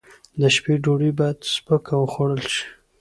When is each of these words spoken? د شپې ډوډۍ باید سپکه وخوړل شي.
د 0.39 0.41
شپې 0.55 0.73
ډوډۍ 0.83 1.11
باید 1.19 1.37
سپکه 1.53 1.93
وخوړل 2.01 2.43
شي. 2.53 2.65